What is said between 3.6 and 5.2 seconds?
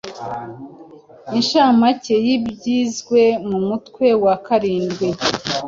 mutwe wa karindwi